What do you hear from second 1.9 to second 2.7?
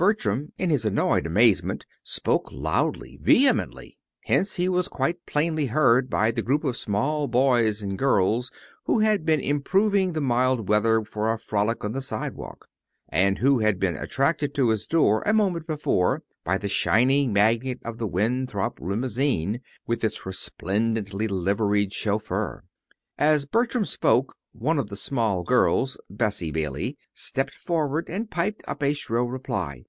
spoke